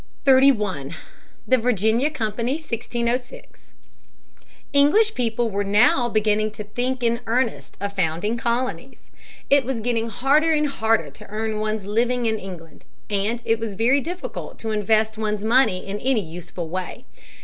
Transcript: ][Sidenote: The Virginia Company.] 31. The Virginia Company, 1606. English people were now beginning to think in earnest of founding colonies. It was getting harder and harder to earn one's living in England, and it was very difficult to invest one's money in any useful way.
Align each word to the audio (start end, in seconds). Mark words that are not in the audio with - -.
][Sidenote: 0.25 0.93
The 1.47 1.59
Virginia 1.59 2.09
Company.] 2.09 2.57
31. 2.57 2.61
The 3.17 3.27
Virginia 3.27 3.29
Company, 3.29 3.29
1606. 3.53 3.73
English 4.73 5.13
people 5.13 5.51
were 5.51 5.63
now 5.63 6.09
beginning 6.09 6.49
to 6.53 6.63
think 6.63 7.03
in 7.03 7.19
earnest 7.27 7.77
of 7.79 7.93
founding 7.93 8.35
colonies. 8.35 9.11
It 9.51 9.63
was 9.63 9.79
getting 9.79 10.09
harder 10.09 10.53
and 10.53 10.67
harder 10.69 11.11
to 11.11 11.27
earn 11.29 11.59
one's 11.59 11.85
living 11.85 12.25
in 12.25 12.39
England, 12.39 12.83
and 13.11 13.43
it 13.45 13.59
was 13.59 13.75
very 13.75 14.01
difficult 14.01 14.57
to 14.57 14.71
invest 14.71 15.19
one's 15.19 15.43
money 15.43 15.85
in 15.85 15.99
any 15.99 16.21
useful 16.27 16.67
way. 16.67 17.05